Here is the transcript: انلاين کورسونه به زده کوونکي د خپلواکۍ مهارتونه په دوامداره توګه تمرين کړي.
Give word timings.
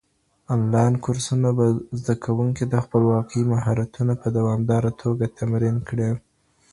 انلاين 0.53 0.95
کورسونه 1.05 1.49
به 1.57 1.65
زده 1.99 2.15
کوونکي 2.25 2.63
د 2.67 2.73
خپلواکۍ 2.85 3.41
مهارتونه 3.53 4.13
په 4.21 4.27
دوامداره 4.37 4.91
توګه 5.01 5.25
تمرين 5.39 5.77
کړي. 5.89 6.09